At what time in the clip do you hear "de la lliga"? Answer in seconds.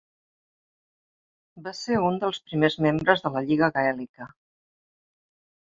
3.29-3.71